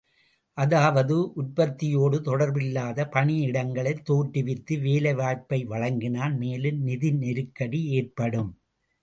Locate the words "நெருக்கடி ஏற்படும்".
7.17-8.51